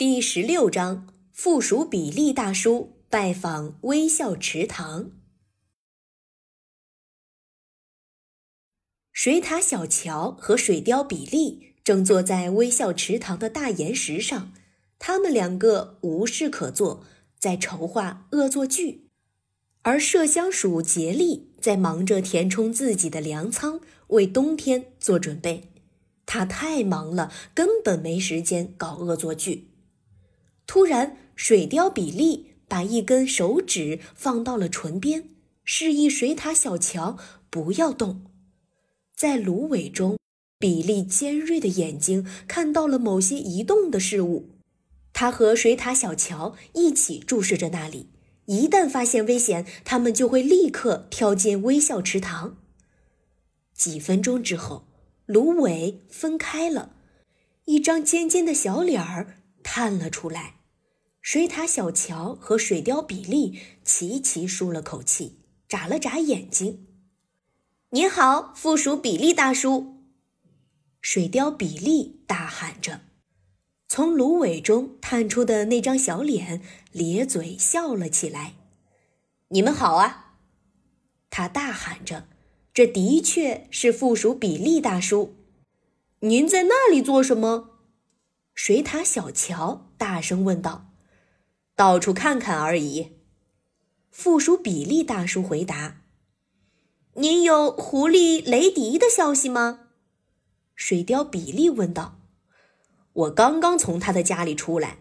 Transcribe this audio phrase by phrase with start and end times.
[0.00, 5.10] 第十六章：附属比例大叔拜访微笑池塘。
[9.12, 14.54] 水獭小乔和水貂比利正坐在微笑池塘的大岩石上，
[14.98, 17.04] 他们两个无事可做，
[17.38, 19.10] 在筹划恶作剧，
[19.82, 25.68] 而麝香鼠杰利在忙着填充自己的粮仓，为冬天做准备。
[26.24, 29.66] 他太忙了，根本没时间搞恶作剧。
[30.72, 35.28] 突然，水貂比利把一根手指放到了唇边，
[35.64, 37.18] 示意水獭小乔
[37.50, 38.24] 不要动。
[39.16, 40.16] 在芦苇中，
[40.60, 44.50] 比利尖锐的眼睛看到了某些移动的事物。
[45.12, 48.10] 他和水獭小乔一起注视着那里，
[48.46, 52.56] 一旦发现危险，他们就会立刻跳进微笑池塘。
[53.74, 54.84] 几分钟之后，
[55.26, 56.94] 芦苇分开了，
[57.64, 60.58] 一张尖尖的小脸儿探了出来。
[61.22, 66.86] 水獭小乔和水貂比利齐齐舒了口气，眨了眨眼睛。
[67.90, 69.96] “您好，附属比利大叔！”
[71.02, 73.02] 水貂比利大喊着，
[73.86, 78.54] 从芦苇中探出的那张小脸咧嘴笑了起来。
[79.48, 80.36] “你们好啊！”
[81.28, 82.26] 他大喊着
[82.72, 85.36] ，“这的确是附属比利大叔。
[86.20, 87.78] ”“您在那里做什么？”
[88.54, 90.89] 水獭小乔大声问道。
[91.80, 93.12] 到处看看而已，
[94.10, 96.02] 附属比利大叔回答。
[97.14, 99.88] 您有狐狸雷迪的消息吗？
[100.74, 102.20] 水貂比利问道。
[103.14, 104.98] 我刚刚从他的家里出来。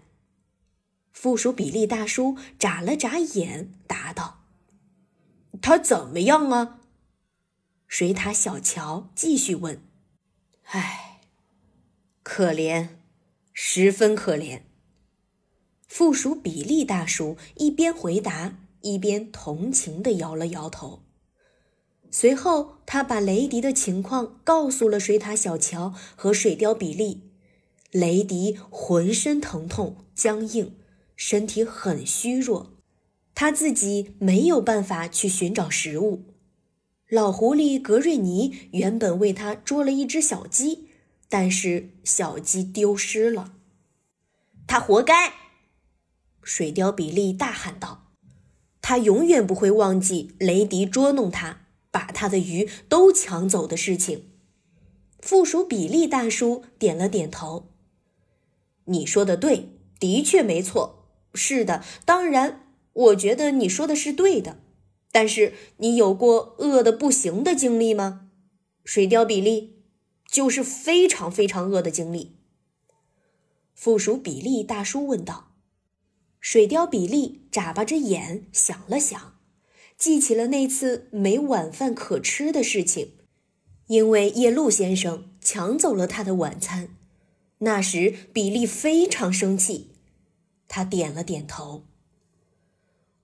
[1.12, 4.46] 附属比利大叔眨了眨眼，答道
[5.62, 6.80] ：“他怎么样啊？”
[7.90, 9.84] 水獭小乔继续问
[10.72, 11.20] ：“唉，
[12.24, 12.88] 可怜，
[13.52, 14.62] 十分可怜。”
[15.90, 21.02] 附属比利大叔一边回答，一边同情地摇了摇头。
[22.12, 27.32] 随后，他把雷迪的情况告诉了水獭小乔和水貂比利。
[27.92, 30.76] 雷迪浑身疼痛、僵硬，
[31.16, 32.78] 身体很虚弱，
[33.34, 36.24] 他自己没有办法去寻找食物。
[37.10, 40.90] 老狐狸格瑞尼原本为他捉了一只小鸡，
[41.28, 43.54] 但是小鸡丢失了。
[44.68, 45.49] 他活该。
[46.42, 48.08] 水貂比利大喊道
[48.82, 54.30] ：“他永远不会忘记雷迪捉弄他，把他的鱼都抢走的事情。”
[55.20, 57.70] 附属比利大叔点了点头
[58.86, 61.08] ：“你说的对，的确没错。
[61.34, 64.60] 是的，当然，我觉得你说的是对的。
[65.12, 68.30] 但是，你有过饿得不行的经历吗？”
[68.86, 69.84] 水貂比利
[70.26, 72.38] ：“就是非常非常饿的经历。”
[73.76, 75.49] 附属比利大叔问道。
[76.40, 79.38] 水貂比利眨巴着眼想了想，
[79.98, 83.16] 记起了那次没晚饭可吃的事情，
[83.88, 86.96] 因为夜鹭先生抢走了他的晚餐。
[87.60, 89.92] 那时比利非常生气，
[90.70, 91.86] 他点了点头。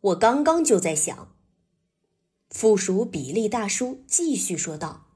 [0.01, 1.33] 我刚刚就在想，
[2.49, 5.07] 附属比利大叔继续说道：“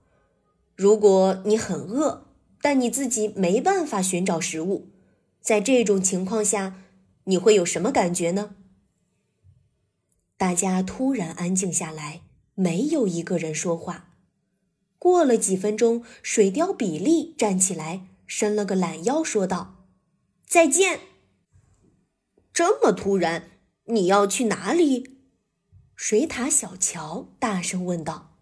[0.73, 2.27] 如果你很饿，
[2.61, 4.87] 但你自己没办法寻找食物，
[5.41, 6.85] 在这种情况下。”
[7.29, 8.55] 你会有什么感觉呢？
[10.35, 12.23] 大家突然安静下来，
[12.55, 14.15] 没有一个人说话。
[14.97, 19.85] 过了几分钟，水貂比利站起来，伸了个懒腰，说道
[20.47, 21.01] ：“再见。”
[22.51, 23.51] 这么突然，
[23.85, 25.19] 你要去哪里？
[25.95, 28.39] 水獭小乔大声问道。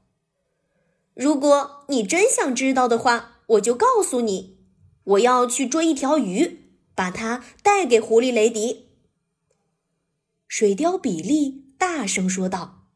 [1.14, 4.60] “如果你真想知道的话，我就告诉你，
[5.04, 6.64] 我要去捉一条鱼。”
[6.98, 8.88] 把它带给狐狸雷迪。
[10.48, 12.88] 水貂比利大声说道：“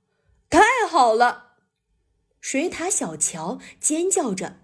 [0.49, 1.57] 太好了！”
[2.41, 4.61] 水獭小乔尖叫着：“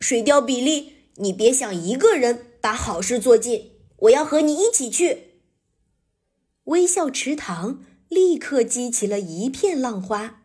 [0.00, 5.40] 水貂比利，你别想一个人把好事做尽，我要和你一起去。”
[6.64, 10.42] 微笑池塘立刻激起了一片浪花，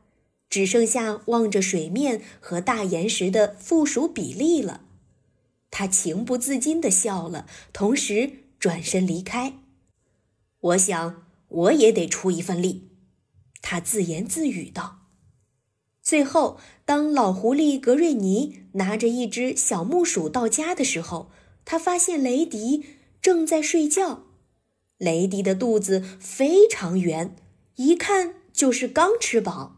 [0.50, 4.86] 只剩下望着水面和大岩石的附属比利了。
[5.71, 9.54] 他情不自禁地笑了，同时转身离开。
[10.60, 12.89] 我想，我也得出一份力，
[13.62, 14.98] 他自言自语道。
[16.01, 21.31] 最后，当老狐狸格瑞尼拿着一只小木鼠到家的时候，
[21.63, 22.83] 他发现雷迪
[23.21, 24.24] 正在睡觉。
[24.98, 27.36] 雷迪的肚子非常圆，
[27.75, 29.77] 一看就是刚吃饱。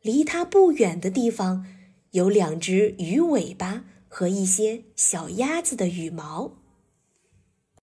[0.00, 1.66] 离他不远的地方，
[2.12, 3.84] 有两只鱼尾巴。
[4.12, 6.59] 和一些小鸭子的羽毛。